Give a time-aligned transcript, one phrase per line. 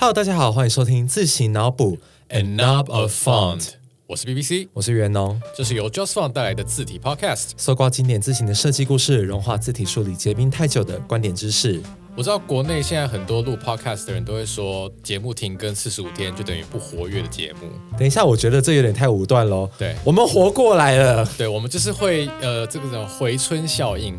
[0.00, 1.98] Hello，大家好，欢迎收听自行脑补
[2.28, 3.70] A knob of font，
[4.06, 7.50] 我是 BBC，我是袁农，这是由 Just Font 带来的字体 Podcast。
[7.56, 11.82] 搜刮经典字形的设计故事，融化字体梳理结冰太久的观点知识。
[12.16, 17.68] 我知道国内现在很多录 Podcast 的人都会说，节目停更四十五天就等于不活跃的节目。
[17.98, 19.68] 等一下，我觉得这有点太武断喽。
[19.76, 24.16] 对我们活过来了，对，我们就是会呃，这个叫回春效应。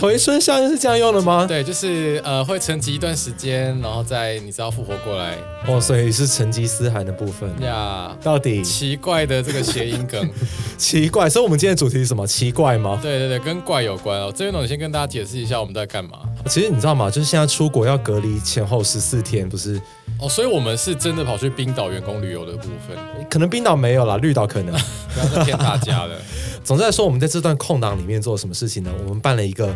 [0.00, 1.46] 回春效应是这样用的吗？
[1.46, 5.36] 对，就是呃，会沉寂一段时间，然后再你知道复活过来
[5.66, 7.48] 哦，所以是成吉思汗的部分。
[7.62, 8.14] 呀。
[8.22, 10.28] 到底奇怪的这个谐音梗，
[10.76, 12.26] 奇怪，所以我们今天的主题是什么？
[12.26, 12.98] 奇怪吗？
[13.02, 14.32] 对对对，跟怪有关哦。
[14.34, 17.10] 这边呢，我先跟大家解释一下我们在干嘛其实你知道吗？
[17.10, 19.80] 就是现在出国要隔离前后十四天，不是？
[20.18, 20.28] 哦。
[20.28, 22.96] 所以我们是真的跑去冰岛员工旅游的部分，
[23.28, 24.74] 可能冰岛没有啦，绿岛可能。
[25.14, 26.16] 不要再骗大家了。
[26.64, 28.90] 总之来说，我们在这段空档里面做了什么事情呢？
[29.04, 29.74] 我们办了一个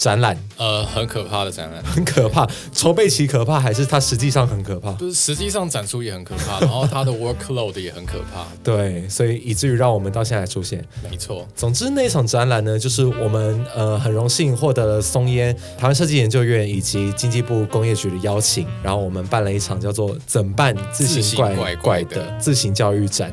[0.00, 1.84] 展览，呃，很可怕的展览。
[1.84, 2.48] 很可怕。
[2.72, 4.94] 筹备期可怕，还是它实际上很可怕？
[4.94, 8.46] 就是实际上展出也很可怕，然后它的 workload 也很可怕。
[8.64, 10.82] 对，所以以至于让我们到现在出现。
[11.10, 23.30] 没错，总之，那一场展览呢，就是我们呃很荣幸获得了松烟台湾设计研究院以及经济部工业局的邀请，然后我们办了一场叫做“怎办自自行怪怪的自行教育展”。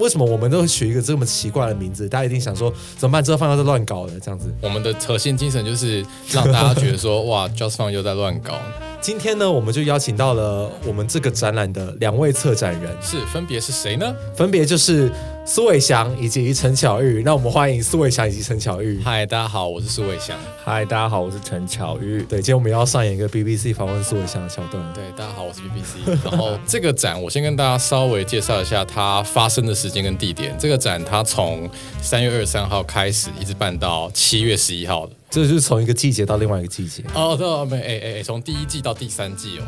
[0.00, 2.08] 为什么我们都会取一个这么奇怪的名字？
[2.08, 3.22] 大家一定想说怎么办？
[3.22, 4.52] 这个方向是乱搞的这样子。
[4.62, 8.54] 我们的核心精神就是让大家觉得说， 哇，Just Fun 又在乱搞。
[9.00, 14.14] 今天呢，我们就邀请到了我们这个展览的两位策展人，是，分别是谁呢？
[14.34, 15.10] 分别就是
[15.52, 17.24] 苏伟翔以及陈巧玉。
[17.24, 19.02] 那我们欢迎苏伟翔以及陈巧玉。
[19.02, 20.38] 嗨，大家好，我是苏伟翔。
[20.64, 22.22] 嗨，大家好，我是陈巧玉。
[22.22, 24.80] 对，今天我们要上演一个 BBC 访问苏伟翔的桥段。
[24.94, 26.16] 对，大家好，我是 BBC。
[26.24, 30.54] 然后这个展，我先跟大家稍微介绍一下它发生的时间跟地点。
[30.56, 31.68] 这个展它从
[32.00, 35.12] 三月二十三号开始，一直办到七月十一号的。
[35.30, 39.64] 这就是从一个季节到另外一个季节，哦，对哦，没，哎哎哎，从第一季到第三季哦。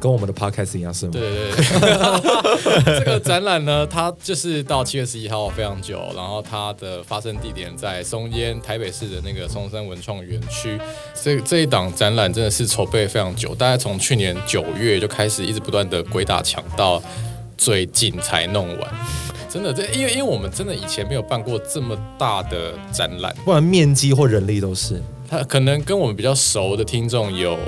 [0.00, 1.12] 跟我们的 podcast 一样是吗？
[1.12, 10.78] 对对对， 这个展览呢，它就是到七月十一号非常久，然后它的发生地点在松烟台北市的那个松山文创园区。
[11.20, 17.02] 这这一档展览真的是筹备非常久，大概从去年九月就开始，一直不断的鬼打墙，到
[17.56, 18.90] 最近才弄完。
[19.50, 25.02] 真的，这因为因为我们真的以前没有办过这么大的展览，不然面积或人力都是。
[25.28, 27.58] 他可能跟我们比较熟的听众有。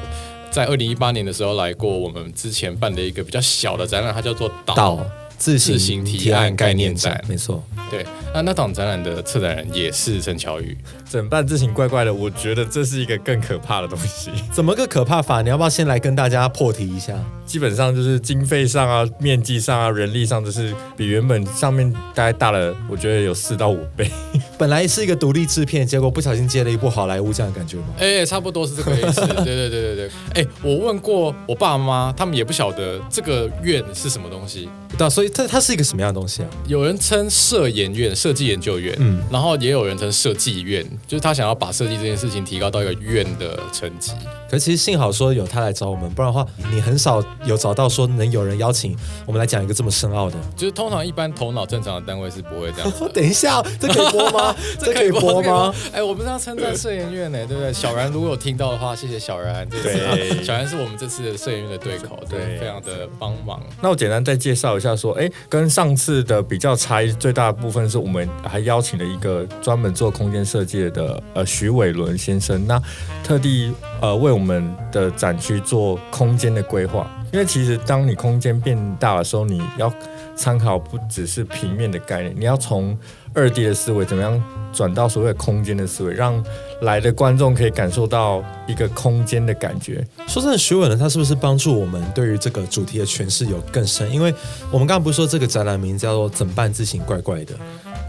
[0.50, 4.74] 在二零一八年的时候来过我们之前办的一个比较小的展览，它叫做岛。
[4.74, 4.98] 岛。
[5.40, 7.64] 自自行提案概念展没错。
[7.90, 10.76] 对，那那档展览的策展人也是陈乔宇。
[11.10, 14.30] 整办自行怪怪的，我觉得这是一个更可怕的东西。
[14.52, 15.40] 怎么个可怕法？
[15.40, 17.14] 你要不要先来跟大家破题一下？
[17.46, 24.08] 基本上就是经费上啊、面积上啊、人力上，就是比原本上面大概大了，我觉得有四到五倍。
[24.58, 27.86] 本来是一个独立制片，结果不小心接了一部好莱坞，这样的感觉吗？
[27.98, 29.26] 哎、差不多是这个意思。
[29.26, 30.10] 对对对对对。
[30.34, 34.68] 哎、我问过我爸妈，他们也不晓得这个院是什么东西。
[35.00, 36.48] 对啊，所以它它是一个什么样的东西啊？
[36.66, 44.12] 有人称设研院、设计研究院，嗯嗯，然后也有人称设计院，就是他想要把设计这件事情提高到一个院的层级。
[44.50, 50.36] 可是其实幸好说有他来找我们，不然的话你很少有找到说能有人邀请我们来讲一个这么深奥的。
[50.56, 52.92] 就是通常一般头脑正常的单位是不会这样。
[53.14, 54.54] 等一下，这可以播吗？
[54.78, 55.74] 这可以播吗？？
[55.94, 57.72] 哎，我们是要称赞设研院呢，对不对？
[57.72, 59.66] 小然如果有听到的话，谢谢小然。
[59.70, 63.62] 对小然是我们这次的摄研院的对口，对，对非常的帮忙。
[63.80, 72.80] 那我简单再介绍一下，说，哎，跟上次的比较差异最大的部分是我们还邀请了一个专门做空间设计的呃徐伟伦先生，那
[73.22, 77.10] 特地呃为我们的展区做空间的规划。
[77.32, 79.92] 因为其实当你空间变大的时候，你要
[80.34, 82.98] 参考不只是平面的概念，你要从
[83.32, 84.42] 二 D 的思维怎么样
[84.72, 86.42] 转到所谓空间的思维，让
[86.82, 90.04] 来的观众可以感受到一个空间的感觉。
[90.26, 94.10] 说真的，徐伟呢，他是不是帮助我们对于这个主题的诠释有更深？
[94.12, 94.34] 因为
[94.70, 97.54] 我们刚刚不是说这个展览名叫做“怎办字形怪怪的”，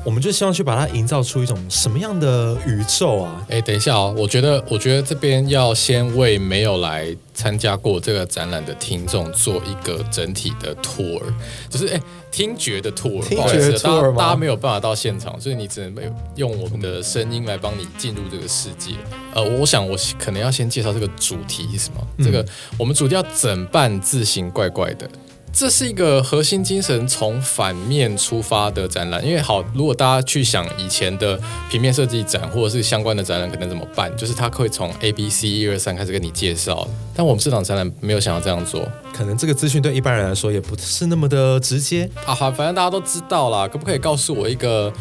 [0.04, 3.46] 我们就希望去把它营造出一种什么样的宇宙啊？
[3.50, 11.22] 哎，等一下哦，我觉得，我觉得这边要先为没有来参加过这个展览的听众做一个整体的 tour，
[11.70, 18.94] 就是哎，听觉的 tour，听觉不好意思大 tour 大家没有办法到现场，所以你只能用我们的声音来帮你进入这个世界。
[19.36, 22.02] 呃，我想我可能要先介绍这个主题是什么。
[22.24, 22.44] 这个
[22.78, 25.08] 我们主题要怎办字形怪怪的。
[25.54, 31.40] 这是一个核心精神从反面出发的展览，因为好，如果大家去想以前的
[31.70, 34.12] 平面设计展或者是相关的展览，可能怎么办？
[34.18, 44.92] 就是他会从 A、B、C 一二三开始跟你介绍，但我们这场展览没有想要这样做可能这个资讯对一般人来说也不是那么的直接啊，好，反正大家都知道啦，可不可以告诉我一个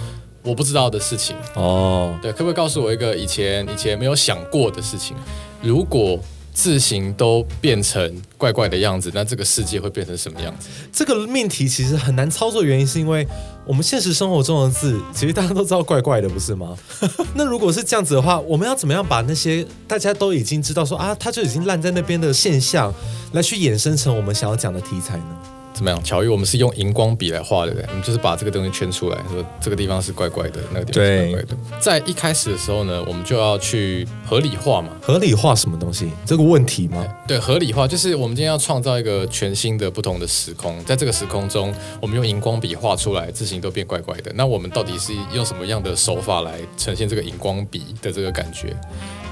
[0.42, 1.36] 我不知道的事情？
[1.54, 2.18] 哦。
[2.20, 5.16] 对，可不可以告诉我一个以前以前没有想过的事情？
[5.62, 6.18] 如果
[6.52, 10.68] 字形都变成怪怪的样子，那这个世界会变成什么样子？
[10.92, 13.26] 这个命题其实很难操作，原因是因为
[13.64, 16.76] 我们现实生活中的字，其实大家都知道怪怪的，不是吗？
[17.34, 22.92] 那如果是这样子的话，我们要怎么样把那些大家都已经知道说啊，它就已经烂在那边的现象，
[23.32, 25.59] 来去衍生成我们想要讲的题材呢？
[25.80, 26.04] 怎么样？
[26.04, 31.56] 巧遇，我们是用荧光笔来画的，我们就是把这个东西圈出来，说这个地方是怪怪的，那个地方是怪怪的。
[31.80, 34.90] 在一开始的时候呢，我们就要去合理化嘛。
[35.00, 36.10] 合理化什么东西？
[36.26, 37.02] 这个问题吗？
[37.26, 44.30] 对，合理化就是我们今天要创造一个全新的、不同的时空，在这个时空中，我们用荧光笔画出来，字形都变怪怪的。
[44.34, 48.76] 那我们到底是用什么样的手法来呈现这个荧光笔的这个感觉？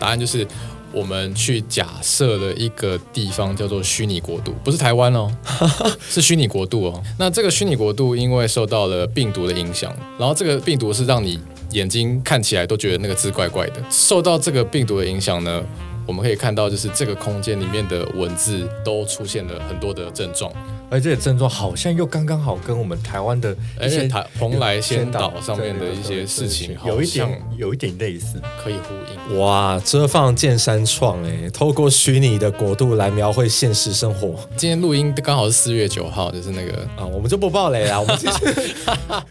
[0.01, 0.47] 答案就是。
[0.93, 5.31] 我们去假设了一个地方叫做虚拟国度，不是台湾哦，
[6.09, 7.03] 是虚拟国度哦。
[7.19, 11.39] 那这个虚拟国度因为受到了病毒的影响，然后这个病毒是让你
[11.73, 13.83] 眼睛看起来都觉得那个字怪怪的。
[13.91, 15.63] 受到这个病毒的影响呢，
[16.09, 20.51] 我们可以看到就是这个空间里面的文字都出现了很多的症状。
[20.91, 29.39] 而这些症状好像又刚刚好跟我们台湾的一些台蓬莱仙岛上面的一些事情，有一点有一点类似，可以呼应。
[29.39, 34.35] 哇，遮放见山创哎，透过虚拟的国度来描绘现实生活。
[34.57, 38.75] 今天录音刚好是四月九号，就是那个啊，我们就不爆雷啊， 我们其实，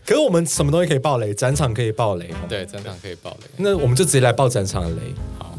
[0.05, 1.33] 可是我们什么东西可以爆雷？
[1.33, 3.47] 展场可以爆雷对，展场可以爆雷。
[3.57, 5.01] 那我们就直接来爆展场的雷。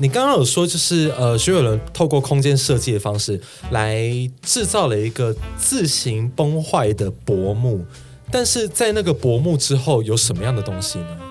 [0.01, 3.41] 你刚刚有说，就是呃，徐伟伦透过空间设计的方式
[3.73, 4.09] 来
[4.43, 7.85] 制造了一个自行崩坏的薄幕，
[8.31, 11.28] 但是在那个薄幕之后有什么样的东西呢？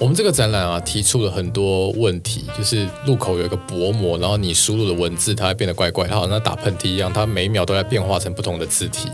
[0.00, 9.10] 我们这个展览啊，提出了很多问题，就是入口有一个薄膜，然后你输入的文字它会变得怪怪，它好像打喷嚏一样，它每秒都在变化成不同的字体。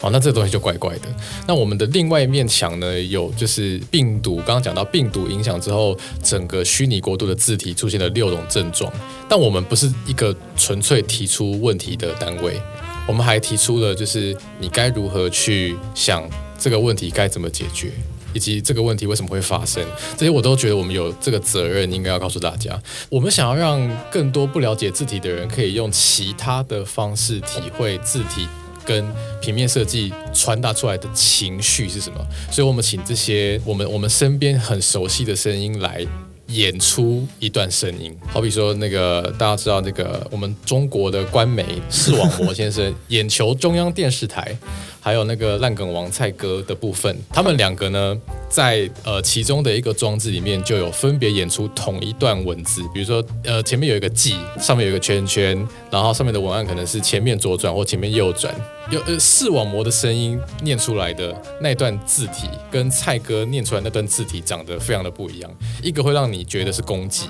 [0.00, 1.08] 哦，那这个东西就怪怪的。
[1.46, 8.90] 那我们的另外一面墙呢，有就是病毒，刚刚讲到病毒影响之后，整个虚拟国度的字体出现了六种症状。
[9.28, 12.58] 但我们不是一个纯粹提出问题的单位，
[13.06, 16.26] 我们还提出了就是你该如何去想
[16.58, 17.92] 这个问题该怎么解决。
[18.32, 19.84] 以及这个问题为什么会发生，
[20.16, 22.80] 这些我都觉得我们有这个责任，应该要告诉大家。
[23.08, 28.46] 我们想要让更多不了解字体的人，可以用其他的方式体会字体
[28.84, 29.06] 跟
[29.40, 32.18] 平面设计传达出来的情绪是什么。
[32.50, 36.06] 所以我们请这些我们我们身边很熟悉的声音来
[36.48, 38.16] 演出一段声音。
[38.26, 44.56] 好比说那个大家知道那个我们中国的官媒视网膜先生， 眼球中央电视台。
[45.00, 48.16] 还有那个烂梗王蔡哥的部分，他们两个呢，
[48.48, 58.54] 在呃其中的一个装置里面就有分别演出同一段文字，比如说呃前面有一个“记”，上面有一个圈圈，然后上面的文案可能是前面左转或前面右转，
[58.90, 65.50] 有呃视网膜的声音念出来的那段字体，跟蔡哥念出来那段字体长得非常的不一样，
[65.82, 67.26] 一个会让你觉得是公祭，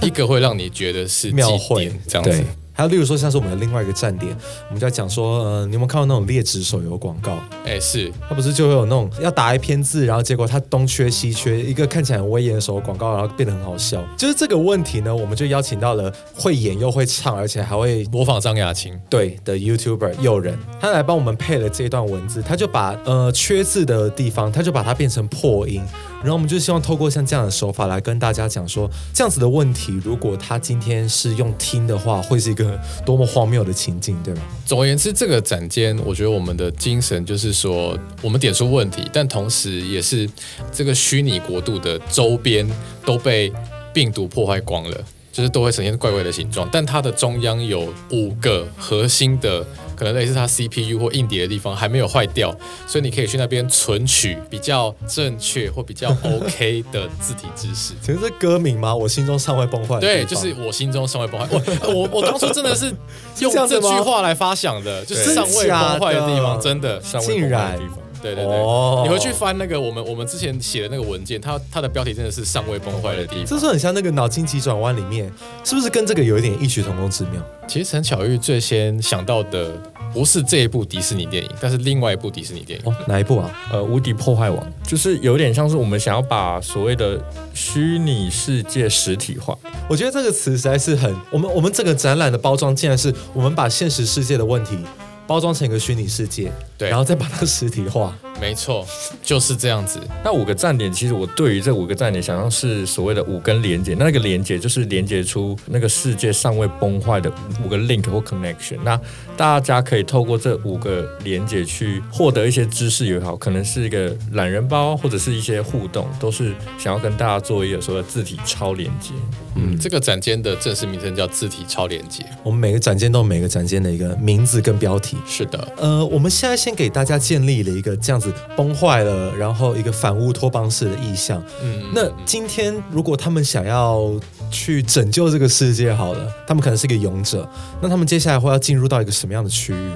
[0.00, 2.42] 一个会让你觉得是庙会这样子。
[2.72, 4.36] 还有，例如说，像是我们的另外一个站点，
[4.68, 7.38] 我们在讲说，呃，你有没有看到那种劣质手游广告？
[7.64, 14.02] 哎，是，它不是就会有那种要打一篇字，然后结果它东缺西缺，一个看起来很威严的手游广告，然后变得很好笑。
[14.16, 25.82] 就是这个问题呢，我们就邀请到了会演又会唱，而且还会模仿张雅琴对的 YouTuber 诱人，他来帮我们配了这段文字，他就把呃缺字的地方，他就把它变成破音。
[26.22, 34.42] 然后我们就希望透过像这样的手法来跟大家讲说，这样子的问题，如果他今天是用听的话，会是一个多么荒谬的情境，对吗？
[34.64, 40.30] 总而言之，这个展间，我觉得我们的精神就是说，我们点出问题，但同时也是
[40.70, 42.66] 这个虚拟国度的周边
[43.04, 43.52] 都被
[43.92, 49.66] 病毒破坏光了，就是都会呈现怪怪的形状，但它的中央有五个核心的。
[50.02, 52.52] 可能类似它 CPU 或硬碟的地方还没有坏掉，
[52.88, 57.94] 所以你可以去那边存取比较正确或比较 OK 的字体知识。
[58.02, 58.92] 其实是歌名吗？
[58.92, 60.00] 我心中尚未崩坏。
[60.00, 61.48] 对，就是我心中尚未崩坏。
[61.86, 62.92] 我我我当初真的是
[63.38, 67.98] 用这句话来发想的，就是尚未崩坏的地方，真的尚未崩坏的地方。
[68.22, 73.44] 对对对，你回去翻那个我们我们之前写的那个文件，它它的标题真的是尚未崩坏的地方。
[73.44, 75.30] 这是很像那个脑筋急转弯里面，
[75.64, 77.42] 是不是跟这个有一点异曲同工之妙？
[77.66, 79.72] 其实陈巧玉最先想到的
[80.12, 82.90] 不是这一部迪士尼电影，但是另外一部迪士尼电影。
[82.90, 83.50] 哦哪一部啊？
[83.72, 87.20] 呃，《无敌破坏王》，就是有点像是我们想要把所谓的
[87.52, 89.56] 虚拟世界实体化。
[89.88, 94.78] 我觉得这个词实在是很，我们我们这个展览的包装，竟然是我们把现实世界的问题。
[95.26, 98.84] 包装成一个虚拟世界，对，然后再把它实体化，没错，
[99.22, 100.00] 就是这样子。
[100.24, 107.32] 那五个站点，其实我对于这五个站点想象是所谓的五根连接，那个连接就是连接出那个世界尚未崩坏的
[107.64, 108.78] 五个 link 或 connection。
[108.84, 109.00] 那
[109.36, 119.12] 大家可以透过这五个连接去获得一些知识也好，可能是一个懒人包或者是一些互动，都是想要跟大家做一个所谓的字体超连接。
[119.54, 122.24] 嗯，这个展间的正式名称叫字体超连接。
[122.42, 125.16] 我们每个展间都有每个展间的一个名字跟标题。
[125.26, 131.42] 是的，呃，我们现在先给大家建立了一个这样子崩坏了，然后一个反乌托邦式的意象。
[131.62, 134.12] 嗯，那今天如果他们想要
[134.50, 137.48] 去拯救这个世界，好了，他们可能是一个勇者，
[137.80, 139.90] 那他们接下来会要进入到一个什么样的区域？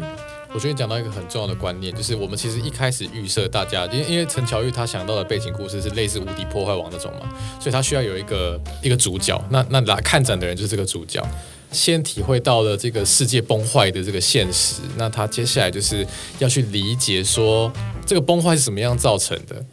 [0.54, 7.28] 我觉得你讲到一个很重要的观念，就是我们其实一开始预设大家，因为因为陈乔玉他想到的背景故事是类似无敌破坏王那种嘛，
[7.60, 9.38] 所以他需要有一个一个主角。
[9.50, 11.22] 那那来看展的人就是这个主角，
[11.72, 16.06] 先体会到了这个世界崩坏的这个现实，那他接下来就是
[16.38, 17.70] 要去理解说
[18.06, 19.64] 这个崩坏是怎么样造成的。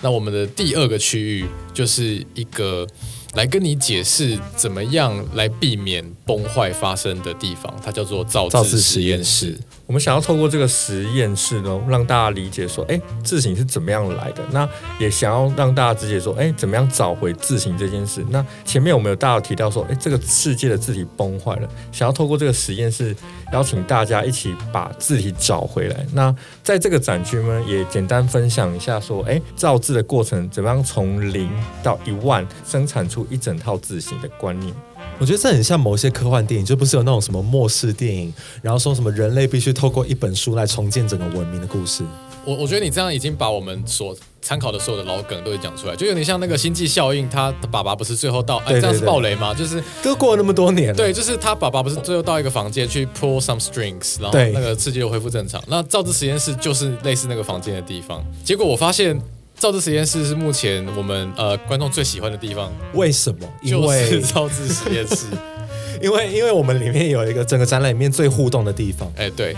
[0.00, 2.86] 那我们的第二个区域就是一个
[3.34, 9.58] 来跟你解释怎么样来避免崩坏发生的地方，它叫做造造字字实验室。
[9.86, 14.42] 我们想要透过这个实验室呢，让大家理解说，哎，字形是怎么样来的。
[14.50, 14.66] 那
[14.98, 18.24] 也想要让大家理解说，哎，怎么样找回字形这件事。
[18.30, 23.14] 那前面我们有大家有提到说，哎，这个世界的字体崩坏了，想要透过这个实验室
[23.52, 26.06] 邀请大家一起把字体找回来。
[26.14, 31.50] 那在这个展区呢，也简单分享一下说，哎，造字的过程怎么样从零
[31.82, 34.74] 到一万生产出一整套字形的观念。
[35.18, 42.02] 我觉得这很像某些科幻电影，就不是有那种什么末世电影，然后说什么人类必须透过一本书来重建整个文明的故事。
[42.44, 49.54] 我我觉得你这样已经把我们所参考的所有的老梗都给讲出来，就有点像那个星际效应，他的爸爸不是最后到，哎，这样是对暴雷吗？
[49.54, 55.62] 就是都过了那么多年了，对，就是他爸爸不是最后到一个房间去 pull some strings，然后那个世界又恢复正常。
[55.68, 59.18] 那造字实验室就是类似那个房间的地方，结果我发现。
[59.64, 63.48] 造字实验室是目前我们呃观众最喜欢的地方，为什么？
[63.62, 65.24] 因就是为造字实验室。
[66.02, 69.56] 因为因为我们里面有一个整个展览里面最互动的地方，哎，对，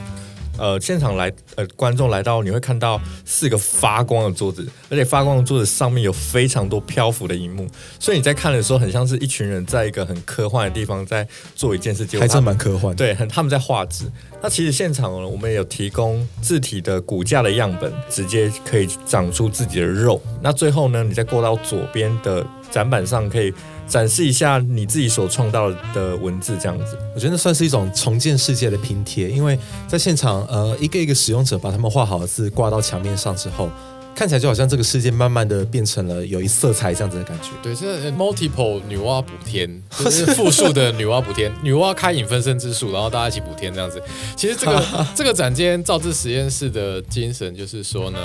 [0.58, 7.66] 呃，现场来呃观众来到，你会看到四个发光的桌子，而且发光的桌子上面有非常多漂浮的荧幕，
[7.98, 12.94] 所以你在看的时候，很像是一群人在一个很科幻的地方在做一件事，情还真蛮科幻。
[12.96, 14.10] 对，很他们在画质。
[14.42, 20.20] 那其实现场呢，我们也有提供字体的骨架的样本，直接可以长出自己的肉。
[20.42, 22.46] 那最后呢，你再过到左边的
[22.76, 23.50] 展板上，可以
[23.88, 26.98] 展示一下你自己所创造的文字，这样子。
[27.14, 33.70] 我觉得那算是一种重建世界的拼贴，因为在现场，呃，一个一个使用者把他们画好的字挂到墙面上之后，
[34.14, 37.48] 看起来就好像这个世界慢慢的变成了有一色彩这样子的感觉。
[37.62, 44.02] 对， 是呃 multiple 女娲补天，就是复数的女娲补天，女娲开引分身之术，然后大家一起补天这样子。
[44.36, 44.84] 其实这个
[45.16, 48.18] 这个展间造字实验室的精神就是说呢，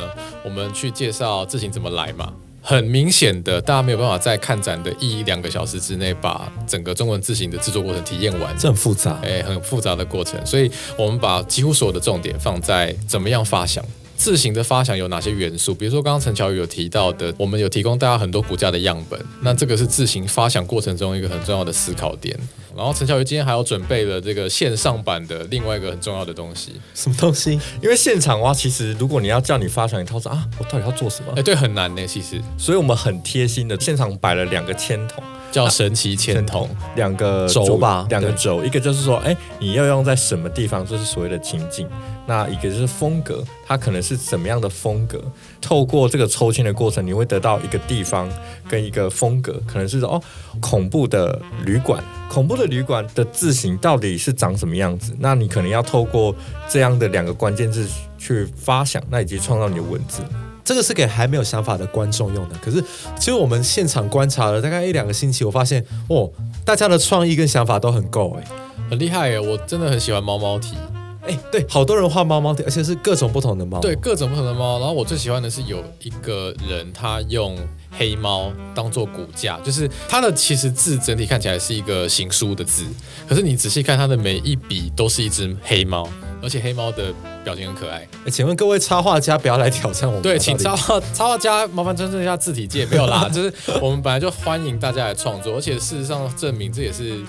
[0.43, 2.33] 我们去介绍字形怎么来嘛。
[2.61, 13.83] 很明显的，大家没有办法在看展的一两个小时之内把整个中文字形的制作过程体验完，这很复杂，哎，很复杂的过程，所以我们把几乎所有的重点放在怎么样发想。
[14.21, 15.73] 字形的发想有哪些元素？
[15.73, 22.39] 比如说刚刚陈乔宇有提到的，我们有提供大家很多骨架的样本，那这个是字形发想过程中一个很重要的思考点。
[22.77, 27.59] 然后陈乔宇今天还有准备了这个线上版的另外一个很重要的东西，什么东西？
[27.81, 31.41] 因为现场的话，其实如果你要叫你发想，你掏出啊，我到底要做什么哎，？
[31.41, 35.23] 对，很难呢，其实所以我们很贴心的，现场摆了两个铅筒。
[35.51, 36.69] 叫神奇签筒。
[36.95, 41.87] 两个轴吧两个轴，一个就是说，哎，你要用在什么地方，就是所谓的情境。
[42.27, 45.19] 那一个就是风格，它可能是怎么样的风格？
[45.59, 48.29] 透过这个抽签的过程，你会得到一个地方
[48.69, 50.21] 跟一个风格，可能是说哦，
[50.61, 55.13] 恐怖的旅馆，恐怖的旅馆的字形到底是长什么样子？
[55.19, 56.33] 那你可能要透过
[56.69, 60.21] 这样的两个关键字去发想，那以及创造你的文字。
[60.63, 62.55] 这个是给还没有想法的观众用的。
[62.61, 62.83] 可是，
[63.17, 66.31] 其实我们现场观察了大概一两个星期，我发现哦，
[66.65, 68.43] 大家的创意跟想法都很够哎。
[68.89, 69.39] 很厉害耶！
[69.39, 70.75] 我真的很喜欢猫猫体，
[71.21, 73.79] 哎，对，好多人画猫猫，而且是各种不同的猫。
[73.79, 74.79] 对，各种不同的猫。
[74.79, 77.55] 然后我最喜欢的是有一个人，他用
[77.89, 82.83] 黑猫当做骨架，就是它的其实字整体看起来是一个行书的字，
[83.29, 86.05] 可是你仔细看它的每一笔都是一只黑猫，
[86.41, 88.07] 而且黑猫的表情很可爱。
[88.25, 90.21] 哎请问各位插画家不要来挑战我们。
[90.21, 97.19] 对，请插画插画家麻烦尊重一下字体界，没有啦，就是我们本来就欢迎大家来创作，而且事实上证明这也是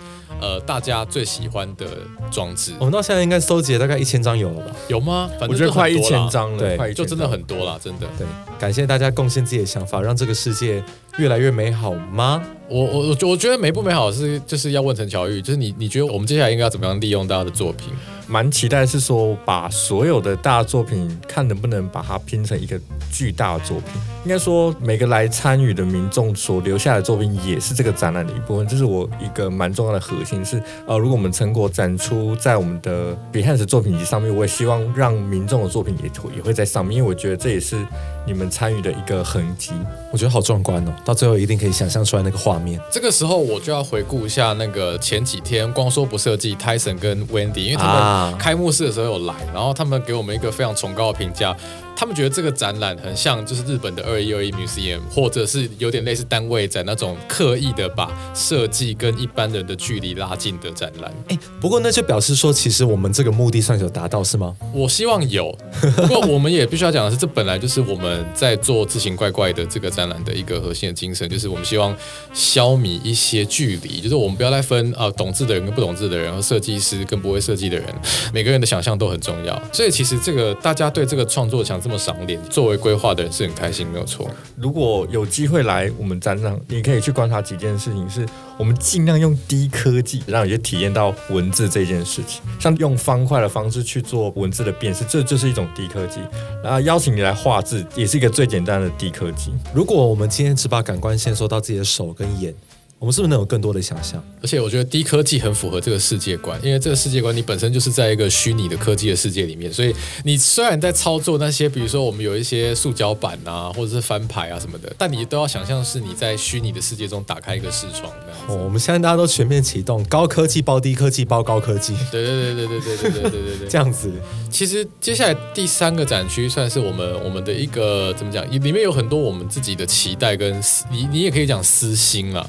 [0.40, 1.86] 呃大家最喜欢的
[2.30, 4.76] 装置我，们到现在应该收集了大概一千张有了吧？
[4.88, 5.30] 有吗？
[5.38, 8.06] 反正我觉得快一千，张了，对就真的很多啦，真的。
[8.18, 8.26] 对，
[8.62, 10.80] 感谢大家贡献自己的想法，让这个世界
[11.18, 12.40] 越来越美好吗？
[12.68, 17.88] 我我我觉我觉得美不美好是就是要问陈乔玉，就是你你觉得我们接下来应该要怎么样利用大家的作品？
[18.28, 22.80] 蛮期待是说把所有的大作品看能不能把它拼成一个
[23.12, 24.00] 巨大的作品。
[24.24, 30.42] 应该说每个来参与的民众所留下的作品也是这个展览的一部分，这是我一个蛮重要的核心。
[30.44, 37.76] 是呃，如果我们成果展出在我们的 Behance 作品集上面，我也希望让民众的作品也也会在上面，因为我觉得这也是
[38.24, 39.72] 你们参与的一个痕迹。
[40.12, 42.78] 我觉得好壮观哦，到最后一定可以想象出来那个画面。
[42.90, 47.94] 这个时候我就要回顾一下那个前几天光说不设计，Tyson 跟 Wendy，因为他
[48.30, 51.56] 们开幕式的时候有来，然后他们给我们一个非常崇高的评价。
[51.94, 61.12] 他们觉得这个展览很像，就是日本的二一二一 museum，或者是有点类似单位展那种刻意的把设计跟一般人的距离拉近的展览。
[61.28, 64.56] 哎，不过那就表示说，其实我们这个目的算是有达到，是吗？
[64.72, 65.56] 我希望有。
[65.96, 71.94] 不过我们也必须要讲的是，这本来就是我们在做自行怪怪的这个展览的一个核心的精神，就是我们希望
[72.32, 77.86] 消弭一些距离，就是我们不要再分啊懂字的人跟不懂字的人，和设计师跟不会设计的人，
[78.32, 79.60] 每个人的想象都很重要。
[79.72, 81.81] 所以其实这个大家对这个创作强。
[81.82, 84.30] 这么赏脸，作为规划的人是很开心，没有错。
[84.56, 88.24] 如果有机会来我们展览，你可以去观察几件事情，是
[88.56, 92.40] 我们尽量用低科技，让你去体验到文字这件事情。
[92.60, 96.20] 像用方块的方式去做文字的辨识，这就是一种低科技。
[96.62, 99.50] 然后邀请你来画字，也是一个最简单的低科技。
[99.74, 102.54] 如果我们今天只把感官线收到自己的手跟眼。
[103.02, 104.22] 我们是不是能有更多的想象？
[104.40, 109.92] 而且我觉得低科技很符合这个世界观，因为这个世界观你本身就是在一个虚拟的科技的世界里面，所以
[110.22, 118.08] 你虽然在操作那些，比如说我们有一些塑胶板啊，或者是翻牌啊什么的，但你都要想象是你在虚拟的世界中打开一个视窗。
[118.46, 121.96] 哦，我们现在大家都全面启动，高科技包低科技包高科技。
[122.12, 124.12] 对对对对对对对对对对对，这样子。
[124.48, 128.48] 其实接下来第三个展区算是我们我们的一个怎么讲？
[128.48, 132.48] 里面有很多我们自己的期待跟私，你你也可以讲私心了。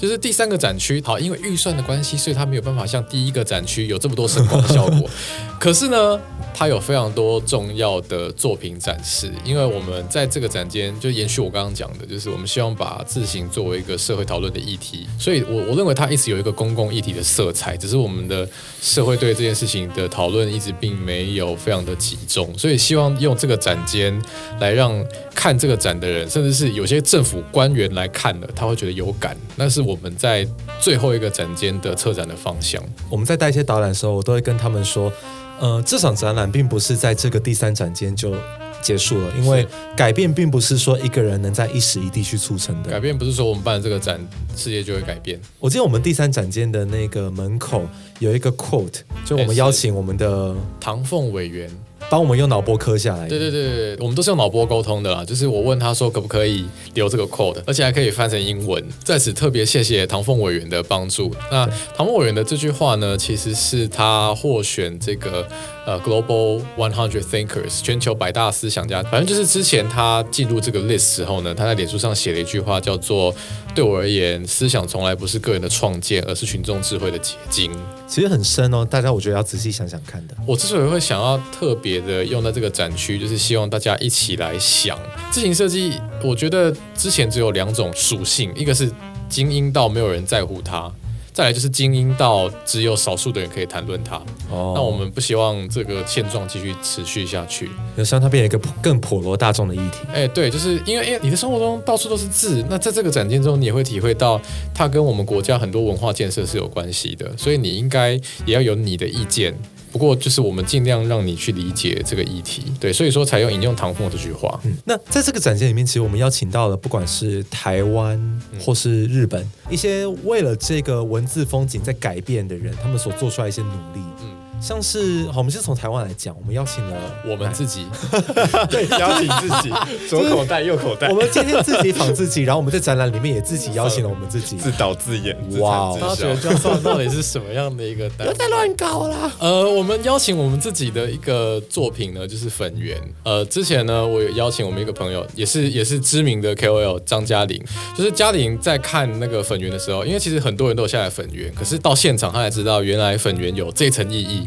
[0.00, 5.10] 就是第三个展区，好，因为预算的关系，所以它没有办法像第一个展区有这么多声光效果。
[5.60, 6.18] 可是呢，
[6.54, 9.30] 它有非常多重要的作品展示。
[9.44, 15.06] 因为我们在这个展间，就延续我刚刚讲的，就是我们希望把自行作为一个社会讨论的议题。
[15.18, 18.48] 所以，我我认为它一直有一个公共议题的色彩，只是我们的
[18.80, 22.56] 社会对这件事情的讨论一直并没有非常的集中。
[22.56, 24.18] 所以，希望用这个展间
[24.60, 25.04] 来让
[25.34, 29.36] 看这个展的人，甚至是有些政府官员来看了，他会觉得有感。
[29.56, 30.46] 那是我们在
[30.80, 32.80] 最后一个展间的策展的方向。
[33.08, 35.12] 我们在带一些导览的时候，我都会跟他们说，
[35.58, 38.34] 呃，这场展览并不是在这个第三展间就
[38.80, 42.90] 结束了，因为改变并不是说一个人能在一时一地去促成的。
[42.90, 44.20] 改变不是说我们办这个展，
[44.56, 45.40] 世界就会改变。
[45.58, 47.82] 我记得我们第三展间的那个门口
[48.20, 51.68] 有一个 quote，就我们邀请我们的唐凤委员。
[52.10, 53.28] 帮我们用脑波刻下来。
[53.28, 55.24] 对对对对，我们都是用脑波沟通的啦。
[55.24, 58.84] 就是我问他说可不可以留这个 code，而且还可以翻成英文。
[59.04, 61.32] 在此特别谢谢唐凤委员的帮助。
[61.50, 61.64] 那
[61.96, 65.46] 唐凤委员的这句话呢，其实是他获选这个
[65.90, 69.02] 呃 Global One Hundred Thinkers 全球百大思想家。
[69.02, 73.34] 反正就是之前他进入这个 list 时候呢，他在脸书上写了一句话，叫做
[73.74, 77.72] 对我而言，思想从来不是个人的创建，而是群众智慧的结晶。
[78.06, 80.34] 其实很深哦，大家我觉得要仔细想想看的。
[80.46, 84.96] 我之所以会想要特别的用在这个展区，就是希望大家一起来想
[85.32, 86.00] 自行设计。
[86.22, 88.88] 我觉得之前只有两种属性，一个是
[89.28, 90.92] 精英到没有人在乎它。
[91.40, 94.16] 再来就是精英到只有少数的人可以谈论它，
[94.50, 100.06] 哦，那我们不希望这个现状继续持续下去，也希望它变成一个更普罗大众的议题。
[100.12, 104.38] 哎，对，就是因为哎，你的生活中到处都是字，那在这个展件中，你也会体会到
[104.74, 108.10] 它跟我们国家很多文化建设是有关系的，所以你应该
[108.44, 109.58] 也要有你的意见。
[109.92, 114.60] 不过，就是我们尽量让你去理解这个议题，对，所以说才用引用唐凤这句话。
[114.64, 124.00] 嗯，那在这个展现里面，其实我们邀请到了不管是台湾或是日本一些为了这个文字风景在改变的人，他们所做出来一些努力。
[124.22, 124.30] 嗯。
[124.60, 126.96] 像是好，我们先从台湾来讲，我们邀请了
[127.26, 127.86] 我们自己，
[128.68, 129.72] 对，邀请自己，
[130.08, 131.08] 左口袋右口袋。
[131.08, 135.34] 我们今天自己仿自己，然后我们在展览里面也自己邀请了我们自己，自导自演。
[135.58, 138.08] 哇，他觉得这到底是什么样的一个？
[138.10, 139.32] 不要再乱搞啦。
[139.38, 142.98] 呃，我们邀请我们自己的一个作品呢，就是粉圆。
[143.24, 147.62] 呃，之前呢，我有邀请我们一个朋友，也是也是知名的 KOL 张嘉玲，
[147.96, 154.46] 就是嘉玲在看那个粉圆的时候，因为其实很多人都有下来粉圆，可是到现场他才知道，原来粉圆有这层意义。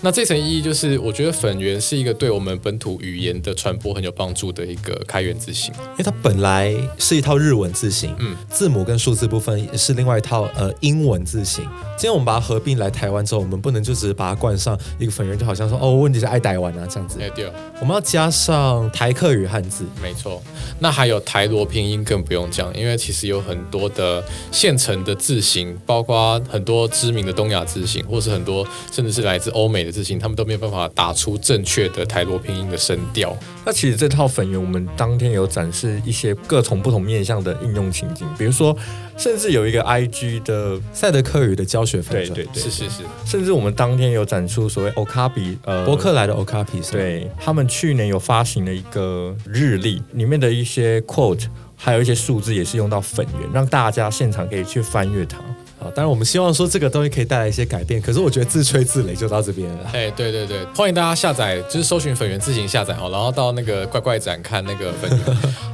[0.00, 11.64] 那这层意义就是，我觉得粉圆是一个对我们本土语言的传播很有帮助的一个开源字形，因为它本来是一套日文字形，嗯，字母跟数字部分是另外一套呃英文字形。
[11.96, 17.18] 今天我们把它合并来台湾之后，我们不能就只是把它冠上一个粉圆，就好像说哦，问题是爱台湾啊这样子。
[17.20, 20.40] 哎对，我们要加上台客语汉字，没错。
[20.78, 29.87] 那还有台罗拼音更不用讲，因为其实有很多的现成的字形，包括很多知名的东亚字形，或是很多甚至是来自欧美。
[29.88, 33.36] 的字形，他们都没有办法打出正确的台罗拼音的声调。
[33.64, 38.76] 那其实这套粉圆，我们当天有展示一些各种不同面向的应用情景，比如说，
[39.16, 51.46] 甚至有一个 IG 的，赛德克语的教学粉砖，对对对，是是是，甚至我们当天有展出所谓 Okapi 呃伯克莱的 Okapi，对他们去年有发行了一个日历，里面的一些 quote，
[51.76, 55.38] 还有一些数字也是用到粉圆，让大家现场可以去翻阅它。
[55.80, 59.90] 啊，当然我们希望说这个东西可以带来一些改变，可是我觉得自吹自擂就到这边了。
[59.92, 65.20] 哎，对对对，欢迎大家下载，就是搜寻粉圆自行下载哦，然后到那个怪怪展看那个粉圆。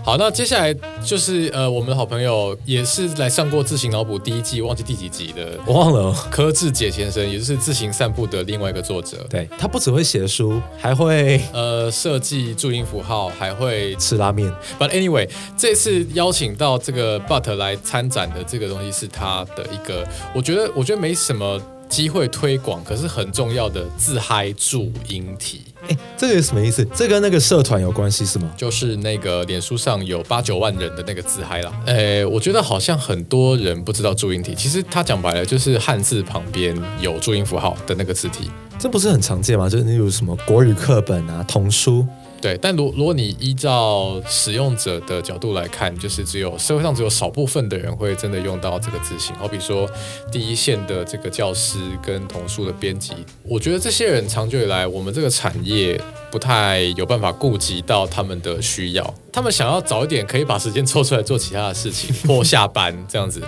[0.04, 9.26] 好，那接下来就是呃，我们的好朋友也是来上过自行脑补第一季，忘记第几集的我忘了哦，柯志杰先生，也就是自行散步的另外一个作者。
[9.30, 14.52] 对他不只会写书，还会呃，设计注音符号，还会吃拉面。
[14.78, 21.58] But anyway，这次邀请到这个 But 来参展的这个东西是他的一个，我觉得我觉得没什么
[21.94, 26.84] 机会推广，可是很重要的自嗨注音体，哎，这个是什么意思？
[26.86, 28.50] 这跟那个社团有关系是吗？
[28.56, 31.72] 就是那个脸书上有八九万人的那个自嗨啦。
[31.86, 38.50] 哎，我觉得好像很多人不知道注音体，其实它讲白了就是汉字旁边有注音符号的那个字体。
[38.76, 39.68] 这不是很常见吗？
[39.68, 42.04] 就是例如什么国语课本啊、童书，
[42.44, 49.88] 对，但如如果你依照使用者的角度来看，就是只有社会上只有少部分的人会真的用到这个字型，好比说
[50.30, 55.98] 第一线的这个教师跟童书的编辑，我觉得这些人长久以来，我们这个产业
[56.30, 63.40] 不太有办法顾及到他们的需要，他们想要早一点可以把时间抽出来做其他的事情或下班这样子。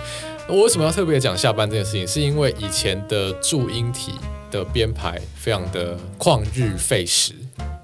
[0.49, 2.07] 我为什么要特别讲下班这件事情？
[2.07, 4.13] 是因为以前的注音体
[4.49, 7.33] 的编排非常的旷日费时。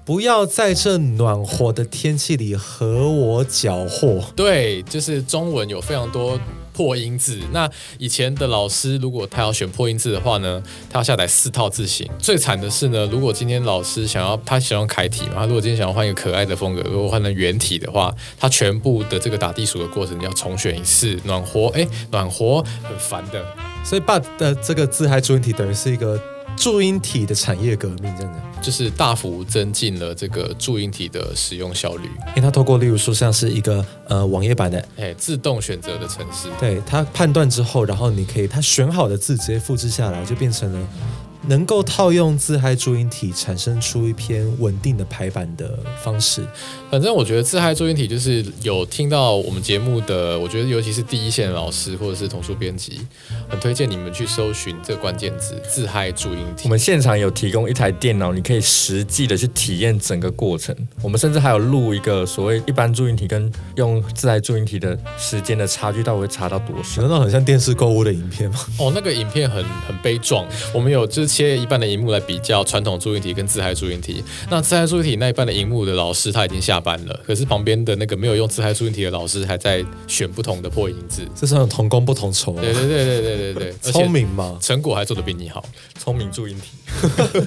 [0.04, 4.22] 不要在这暖和的天气里和我搅和。
[4.36, 6.38] 对，就是中文有非常多
[6.74, 7.40] 破音字。
[7.52, 12.06] 那以前的老师如果他要选破音字的话呢，他要下载四套字型。
[12.18, 21.18] 最惨的是呢，如果今天老师想要他想要楷体嘛，他如果今天想要换一个可爱的风格，如果换成圆体的话，他全部的这个打地鼠的过程要重选一次。
[21.24, 23.42] 暖和，哎，暖和很烦的。
[23.82, 26.20] 所以 but 的这个字嗨注音体等于是一个
[26.56, 28.53] 注音体的产业革命，真的。
[28.64, 40.88] 就是大幅增进了这个注音体的使用效率，因为它透过例如说像是一个呃网页版的，哎，自动选择的程式，对它判断之后，然后你可以它选好的字直接复制下来，就变成了
[41.48, 46.46] 能够套用自嗨注音体产生出一篇稳定的排版的方式。
[46.90, 53.00] 反正我觉得自嗨注音体就是有听到我们节目的，我觉得尤其是第一线的老师或者是童书编辑，
[53.48, 56.68] 很推荐你们去搜寻这个关键字“自嗨注音体我”。
[56.70, 60.74] 们现场有提供一台电脑，你可以实际的去体验整个过程。
[61.02, 67.02] 我们甚至还有录一个所谓一般注音体跟用自嗨注音体的时间的差距，到底会差到多少？
[67.02, 68.58] 难道很像电视购物的影片吗？
[68.78, 74.22] 哦，那个影片很很悲壮，我们有就是切一半的荧幕来比较传统注音体跟自嗨注音体。
[74.48, 81.22] 那自嗨注音体那一半的荧幕的老师他已经下班了，可是旁边的那个没有用自嗨注音体的老师还在选不同的破音字。
[81.34, 84.56] 这是同工不同酬啊，对对对对对对对，而聪明嘛。
[84.60, 85.64] 成果还做得比你好。
[85.98, 86.68] 聪明注音体。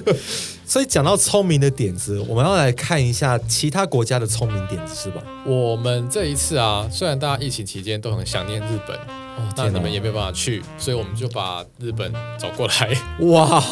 [0.68, 5.22] 所以讲到聪明的点子，我们要来看一下其他国家的聪明点子，是吧？
[5.46, 12.94] 我们这一次啊，虽然大家疫情期间都很想念日本，哦那你们也没有办法去，所以我们就把日本找过来。
[13.26, 13.64] 哇，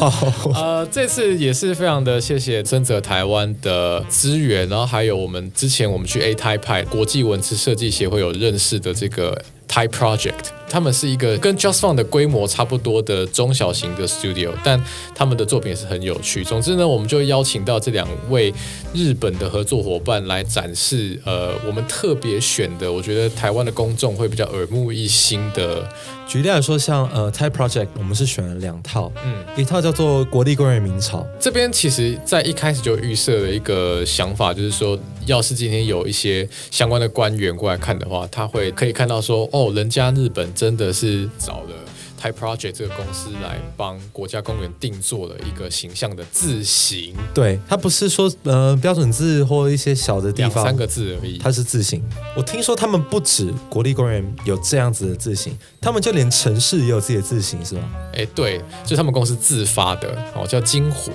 [0.55, 14.81] 呃，这次也是非常的谢谢深泽台湾的资源，然后还有我们之前我们去 A Type 派国际文字设计协会有认识的这个 Type Project，他们是一个跟 Just Fun 的规模差不多的中小型的 studio，但
[15.13, 16.43] 他们的作品也是很有趣。
[16.43, 18.53] 总之呢，我们就邀请到这两位
[18.93, 25.87] 日本的合作伙伴来展示，呃，我们特别选的，我觉得台湾的公众会比较耳目一新的，
[26.27, 29.43] 举例来说，像呃 Type Project，我们是选了两套，嗯。
[29.57, 41.69] 一套叫做国立公园明朝，这边其实，在一开始就预设了一个想法，就是说，要是今天有一些相关的官员过来看的话，他会可以看到说，哦，人家日本真的是找了
[42.19, 51.37] Type Project 这个公司来帮国家公园定做了一个形象的字形，对，它不是说呃标准字或一些小的地方，两三个字而已。
[51.37, 52.03] 它是字形。
[52.35, 57.89] 我听说他们不止国立公园有这样子的字形，他们就连城市也有自己的字形，是吗？
[58.13, 61.11] 哎，对，就他们公司自发的，哦，叫金湖，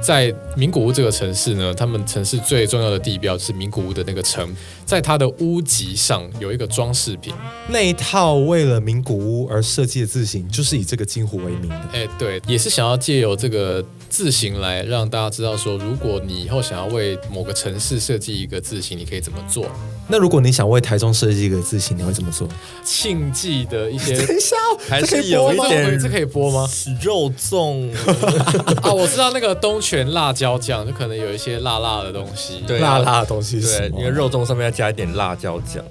[0.00, 4.54] 在名古屋这个城市呢，他们城市最重要的地标是名古屋的那个城，
[4.86, 7.34] 在它的屋脊上有一个装饰品。
[7.68, 11.80] 那一套为了名古屋而设计的字形，型就是以这个金湖为名的。
[11.92, 19.66] 哎，对，也是想要借由这个字形来让大家知道说，如果你以后想要为某个城市设计一个字形，你可以怎么做？
[20.06, 22.46] 那如果你想为台中设计一个字形，你会怎么做？
[22.84, 26.68] 庆记的一些 等一下哦，还这可以是有一播吗点这可以播吗？
[27.02, 27.90] 肉粽，
[28.82, 32.62] 啊，我知道那个东泉辣椒酱，就可能有一些辣辣的东西。
[32.66, 35.82] 对辣辣的东西是对，因为肉粽上面要加一点辣椒酱。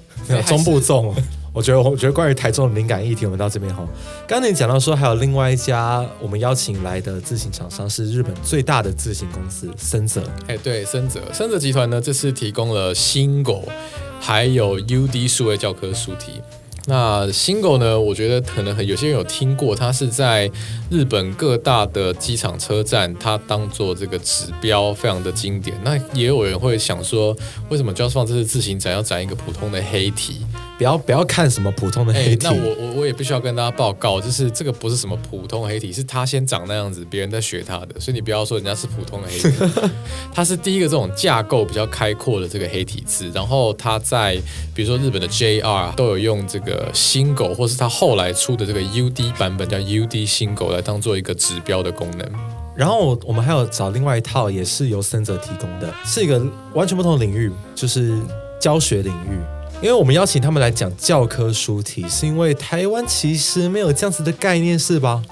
[0.46, 1.12] 中部粽。
[1.54, 3.86] 我觉得，我觉得关于台中的敏感议题，我们到这边哈。
[4.26, 10.24] 刚刚你讲到说，还有另外一家我们邀请来的自行厂商是日本最大的自行公司森泽。
[10.48, 13.68] 哎，对，森泽森泽集团呢，这次提供了新狗，
[14.20, 16.42] 还有 UD 数位教科书题。
[16.86, 20.50] 那新狗呢，我觉得可能很有些人有听过，它是在
[20.90, 25.74] 日本各大的机场车站，它当做这个指标，非常的经典。
[25.82, 27.34] 那也有人会想说，
[27.70, 30.44] 为什么 Just Fun 这次自行展要展一个普通的黑体？
[30.76, 39.90] 不要不要看什么普通的哎、黑体，那我我我也必须要跟大家报告，就是这个不是什么普通的黑体，是他先长那样子，别人在学他的，所以你不要说人家是普通的黑体，
[40.34, 44.36] 它是第一个这种架构比较开阔的这个黑体字，然后它在
[44.74, 52.28] 比如说日本的 JR 都有用这个新狗，或是它后来出的这个 UD 版本叫 UD 新狗来当做一个指标的功能。
[52.74, 58.18] 然后我们还有找另外一套，也是由森泽提供的，是一个完全不同的领域，就是
[58.60, 59.38] 教学领域。
[59.84, 65.22] 因为我们邀请他们来讲教科书题，是因为台湾其实没有这样子的概念，是吧？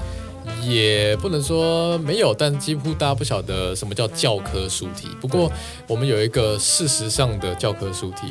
[0.63, 5.09] 也不能说没有，但几乎大家不晓得什么叫教科书题。
[5.23, 5.51] 不过
[5.87, 8.27] 我们有一个事实上的教科书题，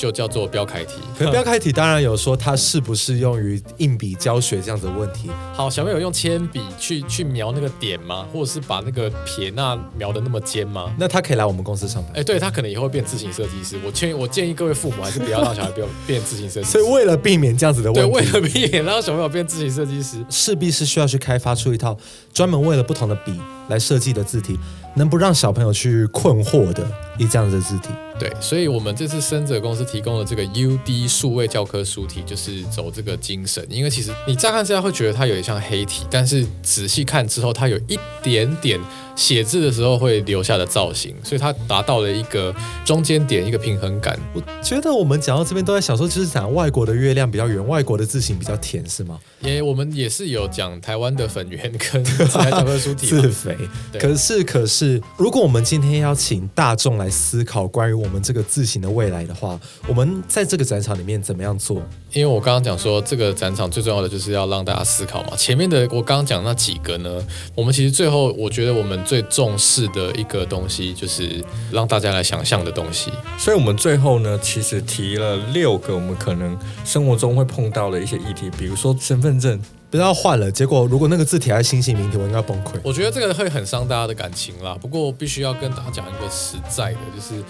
[0.00, 0.94] 就叫做标楷体。
[1.18, 5.28] 可是标楷体当然有说它适不适用于硬笔教学这样子的问题。
[5.52, 8.26] 好，小朋友用铅笔去去描那个点吗？
[8.32, 10.90] 或者是把那个撇捺描的那么尖吗？
[10.98, 12.12] 那他可以来我们公司上班。
[12.14, 13.78] 哎，对他可能以后会变自行设计师。
[13.84, 16.72] 我建议我建议各位父母还是不要让小孩变变自行设计师。
[16.72, 21.94] 所以为了避免这样子的对，为问题，了避免让小朋友变自行设计师，势必是需要去开发出一套
[22.32, 24.58] 专门为了不同的笔来设计的字体，
[24.94, 27.88] 能不让小朋友去困惑的一这样子的字体。
[28.20, 33.66] 对，所以我们这次生者公司提供的这个 UD 数位教科书体，就是走这个精神。
[33.70, 38.78] 因为其实你乍看之下会觉得它有点像黑体，但是仔细看之后，它有一点点
[39.20, 42.54] 写字的时候会留下的造型，所以它达到了一个
[42.86, 44.18] 中间点，一个平衡感。
[44.32, 49.20] 我觉得我们讲到这边都在想说，就是讲外国的月亮比较圆，外国的字形比较甜，是吗？
[49.40, 53.54] 也我们也是有讲台湾的粉圆跟自然教科书体自肥。
[53.98, 61.82] 可是，可是，如果我们今天要请大众来思考关于我们这个字形的未来的话，我们在这个展场里面怎么样做？
[62.14, 65.36] 因为我刚刚讲说，这个展场最重要的就是要让大家思考嘛。
[65.36, 67.22] 前面的我刚刚讲那几个呢，
[67.54, 73.10] 我们其实最后我觉得我们最重视的一个东西，就是让大家来想象的东西。
[73.36, 79.60] 所以我们最后呢，其实提了六个我们可能生活中会碰到的一些议题，比如说身份证。
[79.90, 82.74] 不要换了，结果如果那个字体还是星星名体，我应该崩溃。
[82.84, 84.78] 我觉得这个会很伤大家的感情啦。
[84.80, 87.42] 不过必须要跟大家讲一个实在的，就是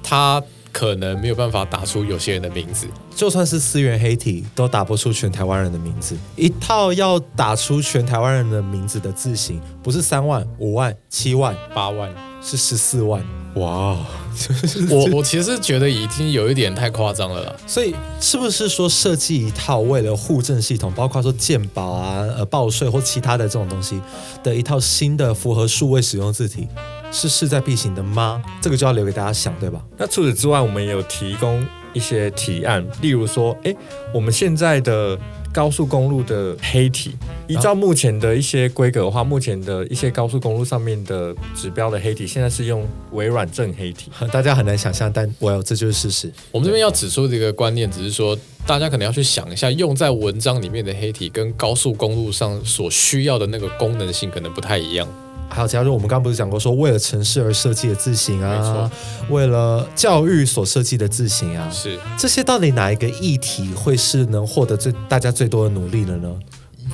[0.00, 0.40] 他
[0.72, 2.86] 可能没有办法打出有些人的名字。
[3.14, 6.16] 就算是思源黑体，都打不出全台湾人的名字。
[6.36, 12.08] 一套要打出全台湾人的名字的字型，不是三万、五万、七万，八万，
[12.40, 13.22] 是十四万。
[13.54, 13.96] 哇！
[14.88, 17.56] 我我其实觉得已经有一点太夸张了啦。
[17.66, 24.00] 所以是不是说设计一套为了户政系统，包括说鉴保啊、呃报税或其他的这种东西
[24.44, 26.68] 的一套新的符合数位使用字体，
[27.10, 28.42] 是势在必行的吗？
[28.60, 29.82] 这个就要留给大家想，对吧？
[29.96, 33.76] 那除此之外，我们也有提供一些提案，例如说，诶，
[34.12, 35.18] 我们现在的
[35.52, 37.16] 高速公路的黑体，
[37.48, 44.10] 依照目前的一些规格的话，目前的一些高速公路上面的指标的黑体，现在是用微软正黑体。
[44.30, 46.30] 大家很难想象，但我这就是事实。
[46.52, 55.08] 我们这边要指出的一个观念，只是说大家可能要去想一下，用在文章里面的黑体跟高速公路上所需要的那个功能性可能不太一样。
[55.48, 66.32] 还有，假如我们刚刚不是讲过说，为了城市而设计的字形没啊错，为了教育所设计的字形啊，是，这些到底哪一个议题会是能获得最大家最多的努力的呢？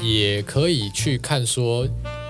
[0.03, 1.87] 也可以去看说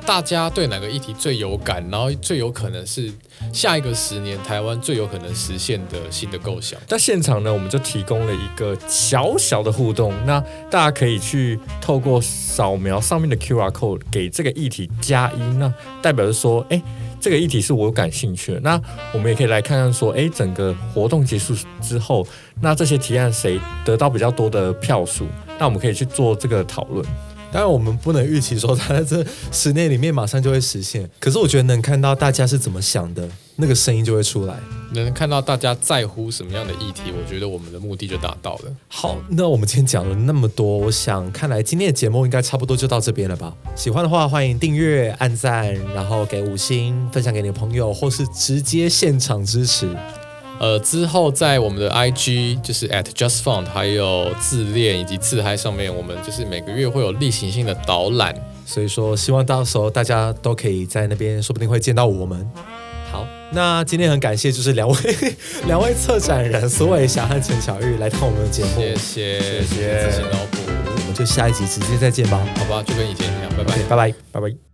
[0.07, 3.11] 大家对哪个议题最有感，然后最有可能是
[3.53, 6.79] 下一个十年台湾最有可能实现的新的构想。
[6.89, 10.39] 那现场呢，我们就提供了一个小小的互动，那
[10.71, 16.81] 大家可以去透过扫描上面的 QR code 给这个议题加一，那代表着说，哎，
[17.19, 18.61] 这个议题是我感兴趣的。
[18.61, 18.81] 那
[19.13, 22.27] 我们也可以来看看说，哎，整个活动结束之后，
[22.61, 25.27] 那这些提案谁得到比较多的票数，
[25.59, 27.05] 那我们可以去做这个讨论。
[27.55, 31.09] 当然，我们不能预期说它在这十年里面马上就会实现。
[31.21, 34.57] 可是，我觉得能看到大家是怎么想的，那个声音就会出来。
[34.93, 38.63] 能看到大家在乎什么样的议题，我觉得我们的目的就达到了。
[38.89, 43.55] 好，那我们今天讲了那么多，我想看来今天的节目应该差不多就到这边了吧？
[43.77, 49.89] 喜欢的话，欢迎订阅、按赞，然后给五星，分享给你的朋友，或是直接现场支持。
[50.61, 58.35] 呃，之后在我们的 IG 就是 at justfound，还有自恋以及自嗨上面，我们就是每个月会有例行性的导览。
[58.67, 62.49] 所以说，希望到时候大家都可以在那边，说不定会见到我们。
[63.13, 64.97] 好，那今天很感谢，就是两位
[65.69, 72.41] 两位策展人苏伟霞和陈巧玉来看我们的节目，谢谢谢谢自行脑补，我们就下一集直接再见吧。
[72.57, 73.79] 好吧，就跟以前一样，拜拜。
[73.89, 74.15] 拜拜。
[74.33, 74.74] 拜拜。